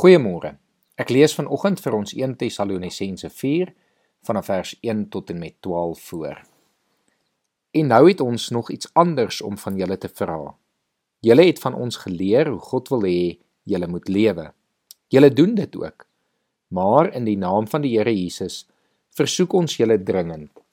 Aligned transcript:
Goeiemôre. 0.00 0.54
Ek 0.96 1.10
lees 1.12 1.34
vanoggend 1.36 1.80
vir 1.84 1.92
ons 1.92 2.14
1 2.16 2.38
Tessalonisense 2.40 3.28
4 3.36 3.68
vanaf 4.24 4.46
vers 4.48 4.70
1 4.80 5.02
tot 5.12 5.28
en 5.28 5.36
met 5.42 5.52
12 5.60 6.00
voor. 6.08 6.38
En 7.76 7.90
nou 7.92 7.98
het 8.06 8.22
ons 8.24 8.46
nog 8.56 8.70
iets 8.72 8.88
anders 8.96 9.42
om 9.44 9.58
van 9.60 9.76
julle 9.76 9.98
te 10.00 10.08
vra. 10.08 10.38
Julle 11.20 11.44
het 11.44 11.60
van 11.60 11.76
ons 11.76 12.00
geleer 12.00 12.48
hoe 12.48 12.62
God 12.70 12.88
wil 12.94 13.04
hê 13.04 13.20
julle 13.68 13.90
moet 13.92 14.08
lewe. 14.08 14.46
Julle 15.12 15.32
doen 15.36 15.52
dit 15.60 15.76
ook. 15.76 16.08
Maar 16.72 17.12
in 17.12 17.28
die 17.28 17.36
naam 17.36 17.68
van 17.68 17.84
die 17.84 17.92
Here 17.98 18.16
Jesus 18.16 18.62
versoek 19.20 19.52
ons 19.52 19.76
julle 19.76 20.00
dringend. 20.00 20.64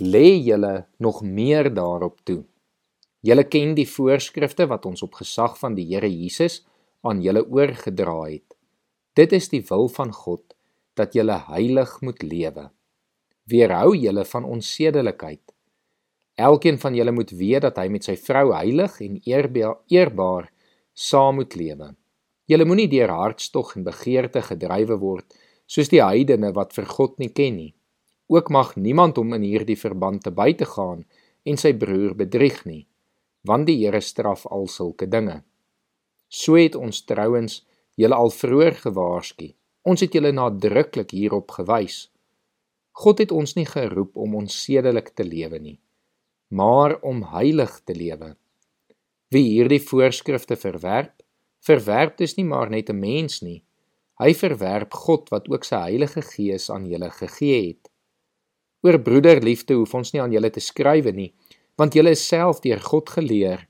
Lê 0.00 0.40
julle 0.40 0.86
nog 0.96 1.20
meer 1.20 1.68
daarop 1.68 2.16
toe. 2.24 2.40
Julle 3.20 3.44
ken 3.44 3.76
die 3.76 3.90
voorskrifte 3.92 4.70
wat 4.72 4.88
ons 4.88 5.04
op 5.04 5.20
gesag 5.20 5.60
van 5.60 5.76
die 5.76 5.90
Here 5.92 6.08
Jesus 6.08 6.62
aan 7.04 7.20
julle 7.20 7.44
oorgedra 7.44 8.22
het. 8.22 8.53
Dit 9.14 9.32
is 9.32 9.46
die 9.52 9.62
wil 9.68 9.86
van 9.94 10.10
God 10.12 10.56
dat 10.98 11.14
julle 11.14 11.36
heilig 11.46 11.90
moet 12.02 12.22
lewe. 12.22 12.64
Weerhou 13.46 13.94
julle 13.94 14.24
van 14.26 14.44
onsedelikheid. 14.44 15.42
Elkeen 16.34 16.78
van 16.82 16.96
julle 16.98 17.12
moet 17.14 17.30
weet 17.30 17.62
dat 17.62 17.76
hy 17.78 17.86
met 17.94 18.06
sy 18.08 18.16
vrou 18.18 18.48
heilig 18.50 18.96
en 19.04 19.20
eerbaar 19.22 20.48
saam 20.92 21.38
moet 21.38 21.54
lewe. 21.54 21.92
Julle 22.50 22.66
moenie 22.66 22.88
deur 22.90 23.12
hartstog 23.14 23.76
en 23.78 23.86
begeerte 23.86 24.42
gedrywe 24.42 24.98
word 24.98 25.36
soos 25.70 25.88
die 25.92 26.02
heidene 26.02 26.50
wat 26.56 26.74
vir 26.74 26.88
God 26.90 27.14
nie 27.22 27.30
ken 27.30 27.54
nie. 27.56 27.70
Ook 28.26 28.50
mag 28.50 28.74
niemand 28.74 29.20
hom 29.20 29.36
in 29.36 29.46
hierdie 29.46 29.78
verband 29.78 30.24
te 30.26 30.32
buite 30.34 30.66
gaan 30.68 31.04
en 31.46 31.60
sy 31.60 31.70
broer 31.78 32.16
bedrieg 32.18 32.64
nie, 32.66 32.82
want 33.46 33.68
die 33.70 33.78
Here 33.84 34.00
straf 34.02 34.42
al 34.50 34.66
sulke 34.66 35.06
dinge. 35.06 35.44
So 36.28 36.58
het 36.58 36.74
ons 36.74 37.04
trouens 37.06 37.62
julle 38.00 38.14
al 38.14 38.30
vroeër 38.30 38.78
gewaarsku. 38.82 39.52
Ons 39.84 40.00
het 40.04 40.14
julle 40.16 40.32
nadruklik 40.32 41.12
hierop 41.12 41.50
gewys. 41.58 42.08
God 42.94 43.20
het 43.20 43.32
ons 43.34 43.56
nie 43.58 43.66
geroep 43.66 44.16
om 44.16 44.36
onsedelik 44.38 45.12
te 45.18 45.26
lewe 45.26 45.58
nie, 45.58 45.78
maar 46.48 46.96
om 47.02 47.24
heilig 47.34 47.80
te 47.84 47.94
lewe. 47.94 48.36
Wie 49.34 49.42
hierdie 49.48 49.82
voorskrifte 49.82 50.56
verwerp, 50.56 51.16
verwerp 51.66 52.16
dus 52.22 52.36
nie 52.38 52.46
maar 52.46 52.70
net 52.70 52.90
'n 52.90 52.98
mens 52.98 53.42
nie. 53.42 53.64
Hy 54.22 54.34
verwerp 54.34 54.94
God 54.94 55.30
wat 55.30 55.48
ook 55.50 55.64
sy 55.64 55.76
Heilige 55.76 56.22
Gees 56.22 56.70
aan 56.70 56.86
julle 56.86 57.10
gegee 57.10 57.66
het. 57.66 57.90
Oor 58.82 59.00
broederliefde 59.02 59.74
hoef 59.74 59.94
ons 59.94 60.12
nie 60.12 60.22
aan 60.22 60.32
julle 60.32 60.50
te 60.50 60.60
skrywe 60.60 61.12
nie, 61.12 61.32
want 61.76 61.94
julle 61.94 62.10
is 62.10 62.28
self 62.28 62.60
deur 62.60 62.80
God 62.80 63.10
geleer 63.10 63.66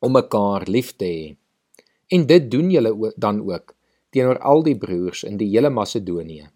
om 0.00 0.12
mekaar 0.12 0.64
lief 0.66 0.96
te 0.96 1.04
hê. 1.04 1.37
En 2.08 2.26
dit 2.26 2.50
doen 2.50 2.70
julle 2.70 3.12
dan 3.16 3.40
ook 3.44 3.74
teenoor 4.10 4.38
al 4.38 4.62
die 4.62 4.76
broers 4.78 5.22
in 5.28 5.36
die 5.36 5.48
hele 5.52 5.70
Macedonië. 5.70 6.48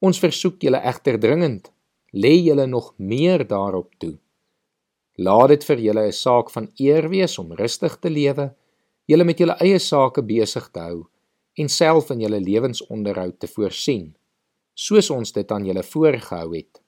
Ons 0.00 0.20
versoek 0.20 0.60
julle 0.64 0.80
egter 0.84 1.18
dringend, 1.20 1.70
lê 2.12 2.34
julle 2.40 2.66
nog 2.66 2.92
meer 2.96 3.46
daarop 3.46 3.94
toe. 3.98 4.18
Laat 5.20 5.48
dit 5.52 5.64
vir 5.64 5.80
julle 5.86 6.06
'n 6.08 6.12
saak 6.12 6.50
van 6.50 6.70
eer 6.76 7.08
wees 7.08 7.38
om 7.38 7.52
rustig 7.52 7.96
te 8.00 8.10
lewe, 8.10 8.54
julle 9.04 9.24
met 9.24 9.38
julle 9.38 9.56
eie 9.60 9.78
sake 9.78 10.22
besig 10.22 10.68
te 10.70 10.80
hou 10.80 11.06
en 11.58 11.68
self 11.68 12.10
in 12.10 12.20
julle 12.20 12.40
lewensonderhoud 12.40 13.38
te 13.38 13.46
voorsien, 13.46 14.14
soos 14.74 15.10
ons 15.10 15.32
dit 15.32 15.52
aan 15.52 15.64
julle 15.66 15.82
voorgehou 15.82 16.54
het. 16.56 16.80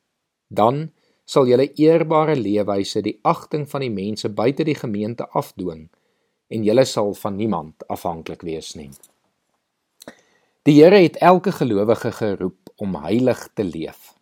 Dan 0.49 0.93
sal 1.25 1.47
julle 1.47 1.73
eerbare 1.75 2.37
leefwyse 2.37 3.03
die 3.03 3.19
agting 3.23 3.69
van 3.69 3.81
die 3.81 3.91
mense 3.91 4.29
buite 4.29 4.65
die 4.65 4.75
gemeente 4.75 5.29
afdwing 5.29 5.89
en 6.53 6.65
julle 6.67 6.85
sal 6.89 7.15
van 7.19 7.37
niemand 7.37 7.87
afhanklik 7.89 8.45
wees 8.47 8.75
nie. 8.79 8.91
Die 10.69 10.77
Here 10.79 11.01
het 11.03 11.17
elke 11.19 11.53
gelowige 11.53 12.13
geroep 12.13 12.71
om 12.77 12.95
heilig 13.03 13.49
te 13.55 13.65
leef. 13.65 14.13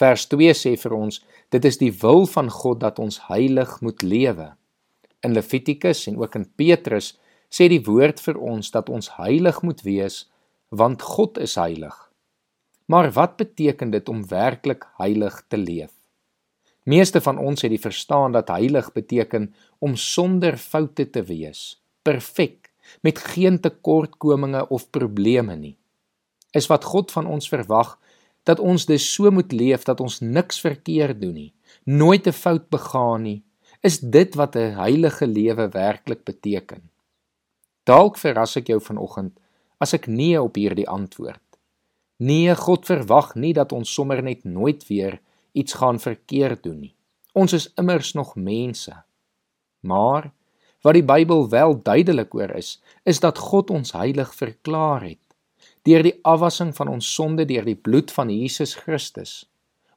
Vers 0.00 0.24
2 0.32 0.54
sê 0.56 0.76
vir 0.80 0.94
ons, 0.96 1.18
dit 1.52 1.64
is 1.68 1.76
die 1.80 1.90
wil 2.00 2.24
van 2.30 2.48
God 2.48 2.80
dat 2.80 2.98
ons 3.02 3.18
heilig 3.26 3.74
moet 3.84 4.02
lewe. 4.02 4.52
In 5.20 5.34
Levitikus 5.36 6.06
en 6.08 6.16
ook 6.22 6.38
in 6.38 6.46
Petrus 6.56 7.12
sê 7.52 7.68
die 7.68 7.82
woord 7.84 8.22
vir 8.24 8.38
ons 8.38 8.70
dat 8.72 8.88
ons 8.88 9.10
heilig 9.18 9.60
moet 9.66 9.82
wees 9.84 10.24
want 10.70 11.02
God 11.02 11.38
is 11.42 11.58
heilig. 11.58 11.96
Maar 12.86 13.10
wat 13.12 13.36
beteken 13.36 13.90
dit 13.90 14.08
om 14.08 14.22
werklik 14.30 14.86
heilig 14.98 15.42
te 15.48 15.58
leef? 15.58 15.90
Meeste 16.88 17.20
van 17.20 17.38
ons 17.38 17.62
het 17.62 17.70
die 17.70 17.82
verstaan 17.82 18.32
dat 18.32 18.48
heilig 18.48 18.92
beteken 18.92 19.50
om 19.78 19.96
sonder 19.96 20.56
foute 20.56 21.10
te 21.10 21.22
wees, 21.28 21.79
perfek, 22.02 22.70
met 23.02 23.18
geen 23.18 23.60
tekortkominge 23.60 24.68
of 24.68 24.90
probleme 24.90 25.56
nie. 25.56 25.76
Is 26.52 26.66
wat 26.66 26.84
God 26.84 27.12
van 27.12 27.26
ons 27.26 27.48
verwag 27.48 27.98
dat 28.48 28.60
ons 28.60 28.86
dus 28.86 29.04
so 29.14 29.30
moet 29.30 29.52
leef 29.52 29.84
dat 29.84 30.00
ons 30.00 30.20
niks 30.20 30.60
verkeerd 30.60 31.20
doen 31.20 31.34
nie, 31.34 31.52
nooit 31.84 32.26
'n 32.26 32.32
fout 32.32 32.68
begaan 32.68 33.22
nie. 33.22 33.42
Is 33.82 33.98
dit 34.00 34.34
wat 34.34 34.56
'n 34.56 34.76
heilige 34.76 35.26
lewe 35.26 35.68
werklik 35.68 36.24
beteken? 36.24 36.90
Dalk 37.84 38.18
verras 38.18 38.56
ek 38.56 38.66
jou 38.66 38.80
vanoggend 38.80 39.38
as 39.78 39.92
ek 39.92 40.06
nee 40.06 40.42
op 40.42 40.54
hierdie 40.54 40.88
antwoord. 40.88 41.42
Nee, 42.20 42.54
God 42.54 42.84
verwag 42.86 43.34
nie 43.34 43.52
dat 43.52 43.72
ons 43.72 43.94
sommer 43.94 44.22
net 44.22 44.44
nooit 44.44 44.86
weer 44.88 45.20
iets 45.52 45.72
gaan 45.72 46.00
verkeerd 46.00 46.62
doen 46.62 46.80
nie. 46.80 46.94
Ons 47.32 47.52
is 47.52 47.72
immers 47.80 48.12
nog 48.12 48.34
mense. 48.36 48.92
Maar 49.80 50.32
Wat 50.80 50.96
die 50.96 51.04
Bybel 51.04 51.48
wel 51.52 51.82
duidelik 51.82 52.34
oor 52.34 52.50
is, 52.56 52.78
is 53.04 53.20
dat 53.20 53.38
God 53.38 53.70
ons 53.70 53.92
heilig 53.92 54.34
verklaar 54.34 55.04
het 55.04 55.18
deur 55.88 56.02
die 56.04 56.18
afwassing 56.28 56.74
van 56.76 56.90
ons 56.92 57.06
sonde 57.14 57.46
deur 57.48 57.64
die 57.64 57.78
bloed 57.78 58.10
van 58.12 58.28
Jesus 58.28 58.74
Christus. 58.82 59.46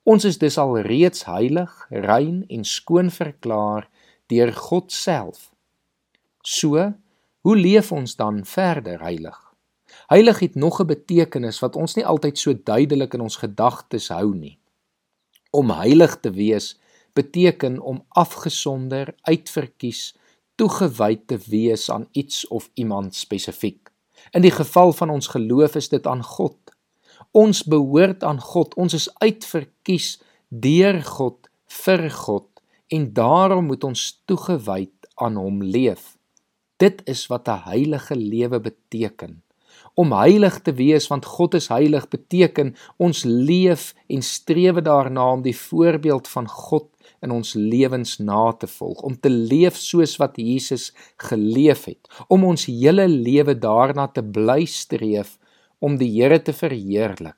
Ons 0.08 0.24
is 0.24 0.38
dus 0.40 0.56
al 0.58 0.78
reeds 0.88 1.26
heilig, 1.28 1.72
rein 1.92 2.46
en 2.48 2.64
skoon 2.64 3.12
verklaar 3.12 3.90
deur 4.32 4.54
God 4.56 4.92
self. 4.96 5.50
So, 6.40 6.92
hoe 7.44 7.56
leef 7.58 7.92
ons 7.92 8.16
dan 8.16 8.46
verder 8.48 9.04
heilig? 9.04 9.36
Heilig 10.08 10.40
het 10.40 10.56
nog 10.56 10.80
'n 10.80 10.88
betekenis 10.88 11.60
wat 11.60 11.76
ons 11.76 11.96
nie 11.96 12.06
altyd 12.06 12.38
so 12.38 12.54
duidelik 12.54 13.14
in 13.14 13.22
ons 13.22 13.36
gedagtes 13.36 14.08
hou 14.08 14.34
nie. 14.36 14.60
Om 15.52 15.70
heilig 15.70 16.20
te 16.20 16.32
wees 16.32 16.80
beteken 17.14 17.80
om 17.80 18.04
afgesonder, 18.10 19.16
uitverkies, 19.22 20.16
toegewy 20.56 21.22
te 21.26 21.38
wees 21.50 21.90
aan 21.92 22.08
iets 22.12 22.48
of 22.48 22.70
iemand 22.74 23.16
spesifiek. 23.16 23.92
In 24.32 24.42
die 24.42 24.52
geval 24.52 24.94
van 24.94 25.10
ons 25.10 25.28
geloof 25.28 25.76
is 25.76 25.90
dit 25.90 26.08
aan 26.08 26.24
God. 26.24 26.58
Ons 27.32 27.64
behoort 27.64 28.24
aan 28.24 28.40
God. 28.42 28.76
Ons 28.76 28.94
is 28.94 29.10
uitverkies 29.20 30.22
deur 30.50 31.02
God 31.04 31.50
vir 31.84 32.10
God 32.10 32.50
en 32.94 33.14
daarom 33.14 33.66
moet 33.66 33.84
ons 33.84 34.22
toegewy 34.26 34.90
aan 35.16 35.36
hom 35.36 35.64
leef. 35.64 36.18
Dit 36.78 37.02
is 37.06 37.28
wat 37.28 37.48
'n 37.48 37.64
heilige 37.70 38.16
lewe 38.16 38.60
beteken. 38.60 39.43
Om 39.94 40.12
heilig 40.12 40.62
te 40.66 40.74
wees 40.74 41.08
want 41.08 41.26
God 41.26 41.54
is 41.54 41.70
heilig 41.70 42.08
beteken 42.10 42.74
ons 42.98 43.24
leef 43.24 43.94
en 44.08 44.22
streef 44.26 44.82
daarna 44.82 45.32
om 45.32 45.44
die 45.46 45.58
voorbeeld 45.58 46.28
van 46.28 46.48
God 46.50 46.90
in 47.24 47.32
ons 47.32 47.54
lewens 47.54 48.18
na 48.20 48.52
te 48.60 48.68
volg, 48.68 49.02
om 49.02 49.16
te 49.20 49.30
leef 49.30 49.78
soos 49.80 50.18
wat 50.20 50.38
Jesus 50.38 50.92
geleef 51.22 51.86
het, 51.88 52.10
om 52.28 52.44
ons 52.44 52.66
hele 52.68 53.08
lewe 53.08 53.56
daarna 53.56 54.10
te 54.12 54.24
bly 54.24 54.66
streef 54.68 55.38
om 55.84 55.98
die 56.00 56.10
Here 56.16 56.40
te 56.42 56.54
verheerlik. 56.56 57.38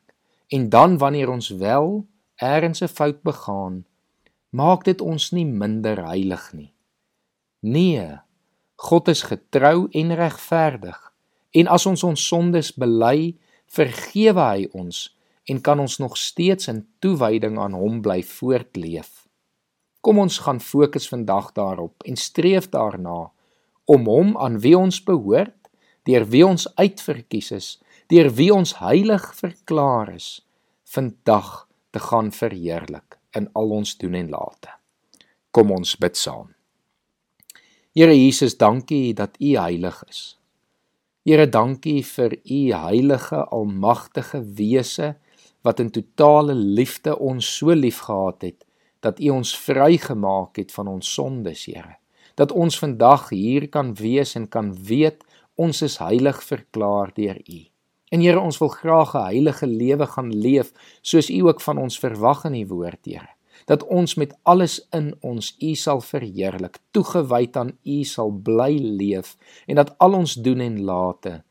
En 0.54 0.70
dan 0.70 0.98
wanneer 1.02 1.30
ons 1.34 1.50
wel 1.50 2.06
ergens 2.36 2.82
'n 2.82 2.88
fout 2.88 3.22
begaan, 3.22 3.86
maak 4.50 4.84
dit 4.84 5.02
ons 5.02 5.32
nie 5.32 5.46
minder 5.46 6.06
heilig 6.06 6.54
nie. 6.54 6.74
Nee, 7.60 8.20
God 8.76 9.08
is 9.08 9.24
getrou 9.24 9.88
en 9.92 10.16
regverdig. 10.16 11.15
En 11.56 11.70
as 11.72 11.86
ons 11.88 12.04
ons 12.04 12.28
sondes 12.28 12.72
bely, 12.76 13.36
vergewe 13.72 14.44
hy 14.44 14.66
ons 14.76 15.06
en 15.46 15.62
kan 15.62 15.80
ons 15.80 16.00
nog 16.02 16.18
steeds 16.18 16.68
in 16.72 16.84
toewyding 17.00 17.60
aan 17.62 17.78
hom 17.78 18.02
bly 18.04 18.22
voortleef. 18.26 19.26
Kom 20.02 20.20
ons 20.22 20.40
gaan 20.46 20.60
fokus 20.62 21.08
vandag 21.10 21.52
daarop 21.58 22.06
en 22.06 22.18
streef 22.18 22.70
daarna 22.74 23.30
om 23.86 24.10
hom 24.10 24.34
aan 24.42 24.60
wie 24.62 24.74
ons 24.78 25.00
behoort, 25.06 25.58
deur 26.06 26.26
wie 26.30 26.44
ons 26.46 26.66
uitverkies 26.78 27.52
is, 27.54 27.68
deur 28.10 28.30
wie 28.38 28.52
ons 28.54 28.76
heilig 28.82 29.26
verklaar 29.38 30.12
is, 30.14 30.42
vandag 30.90 31.68
te 31.94 32.02
gaan 32.02 32.32
verheerlik 32.34 33.18
in 33.38 33.50
al 33.54 33.78
ons 33.80 33.96
doen 34.02 34.18
en 34.18 34.30
late. 34.34 34.74
Kom 35.52 35.72
ons 35.72 35.96
bid 36.02 36.18
saam. 36.18 36.52
Here 37.96 38.14
Jesus, 38.14 38.58
dankie 38.58 39.14
dat 39.14 39.38
U 39.40 39.56
heilig 39.56 40.02
is. 40.10 40.36
Here, 41.26 41.48
dankie 41.50 42.04
vir 42.06 42.36
U 42.38 42.58
heilige, 42.78 43.40
almagtige 43.50 44.44
wese 44.60 45.16
wat 45.66 45.80
in 45.82 45.88
totale 45.90 46.54
liefde 46.54 47.16
ons 47.18 47.48
so 47.50 47.74
liefgehad 47.74 48.46
het 48.46 48.60
dat 49.02 49.18
U 49.18 49.32
ons 49.34 49.56
vrygemaak 49.58 50.60
het 50.62 50.70
van 50.76 50.92
ons 50.92 51.10
sondes, 51.18 51.66
Here. 51.66 51.98
Dat 52.38 52.54
ons 52.54 52.78
vandag 52.78 53.32
hier 53.34 53.66
kan 53.74 53.96
wees 53.98 54.36
en 54.38 54.46
kan 54.46 54.70
weet 54.86 55.26
ons 55.58 55.82
is 55.82 55.98
heilig 55.98 56.44
verklaar 56.46 57.10
deur 57.18 57.42
U. 57.42 57.60
En 58.14 58.22
Here, 58.22 58.40
ons 58.40 58.62
wil 58.62 58.70
graag 58.70 59.16
'n 59.16 59.26
heilige 59.26 59.68
lewe 59.68 60.06
gaan 60.06 60.30
leef 60.30 60.70
soos 61.02 61.30
U 61.30 61.42
ook 61.50 61.62
van 61.62 61.82
ons 61.82 61.98
verwag 62.00 62.46
in 62.46 62.62
U 62.62 62.68
woord, 62.68 63.02
Here. 63.06 63.35
Dat 63.66 63.84
ons 63.90 64.16
met 64.16 64.34
alles 64.44 64.78
in 64.94 65.14
ons 65.26 65.56
U 65.62 65.74
sal 65.76 66.02
verheerlik, 66.02 66.78
toegewyd 66.92 67.58
aan 67.58 67.74
U 67.84 68.04
sal 68.04 68.32
bly 68.32 68.78
leef 68.78 69.36
en 69.66 69.82
dat 69.82 69.96
al 69.98 70.14
ons 70.14 70.36
doen 70.36 70.62
en 70.62 70.82
late 70.86 71.42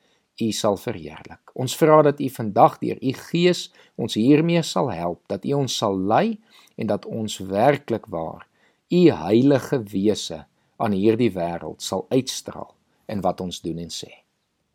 U 0.40 0.50
sal 0.52 0.76
verheerlik. 0.76 1.50
Ons 1.55 1.76
vra 1.78 2.02
dat 2.02 2.20
U 2.20 2.28
vandag 2.31 2.78
deur 2.82 2.99
U 3.02 3.12
Gees 3.28 3.69
ons 3.94 4.14
hiermee 4.19 4.62
sal 4.62 4.90
help, 4.90 5.22
dat 5.31 5.44
U 5.44 5.52
ons 5.64 5.76
sal 5.76 5.99
lei 5.99 6.40
en 6.76 6.90
dat 6.90 7.06
ons 7.06 7.38
werklik 7.38 8.06
waar 8.11 8.46
U 8.90 9.02
heilige 9.10 9.82
wese 9.90 10.44
aan 10.76 10.94
hierdie 10.94 11.31
wêreld 11.34 11.82
sal 11.82 12.06
uitstraal 12.10 12.75
in 13.06 13.22
wat 13.22 13.40
ons 13.40 13.62
doen 13.62 13.78
en 13.78 13.93
sê. 13.93 14.10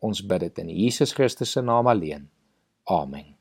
Ons 0.00 0.24
bid 0.24 0.48
dit 0.48 0.64
in 0.64 0.72
Jesus 0.72 1.12
Christus 1.12 1.52
se 1.56 1.62
naam 1.64 1.90
alleen. 1.92 2.28
Amen. 2.88 3.39